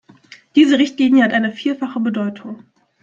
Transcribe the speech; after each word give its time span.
Diese 0.55 0.79
Richtlinie 0.79 1.23
hat 1.23 1.31
eine 1.31 1.51
vierfache 1.51 1.99
Bedeutung. 1.99 2.63